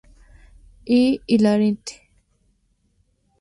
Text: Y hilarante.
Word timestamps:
Y 0.85 1.21
hilarante. 1.27 2.01